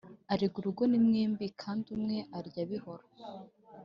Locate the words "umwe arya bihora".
1.97-3.05